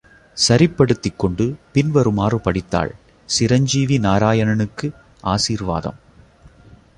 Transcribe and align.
சரிப்படுத்திக் 0.37 1.19
கொண்டு, 1.19 1.55
பின்வருமாறு 1.73 2.39
படித்தாள் 2.39 2.95
சிரஞ்சீவி 3.29 3.97
நாராயணனுக்கு 3.97 4.89
ஆசீர்வாதம். 5.21 5.99